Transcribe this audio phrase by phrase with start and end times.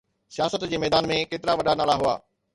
[0.37, 2.17] سياست جي ميدان ۾ ڪيترا وڏا نالا هئا؟